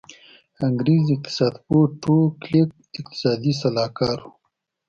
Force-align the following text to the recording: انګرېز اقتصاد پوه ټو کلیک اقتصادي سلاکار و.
انګرېز 0.67 1.05
اقتصاد 1.15 1.53
پوه 1.65 1.83
ټو 2.01 2.15
کلیک 2.41 2.69
اقتصادي 2.99 3.53
سلاکار 3.61 4.17
و. 4.23 4.27